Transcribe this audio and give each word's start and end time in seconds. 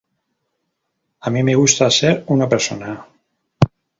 A 1.19 1.29
mí 1.35 1.43
me 1.49 1.53
gusta 1.59 1.91
ser 1.97 2.15
una 2.37 2.47
persona. 2.57 2.97